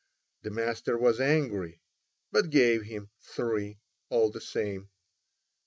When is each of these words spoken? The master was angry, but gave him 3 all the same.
The 0.41 0.49
master 0.49 0.97
was 0.97 1.19
angry, 1.21 1.79
but 2.31 2.49
gave 2.49 2.81
him 2.81 3.11
3 3.21 3.77
all 4.09 4.31
the 4.31 4.41
same. 4.41 4.89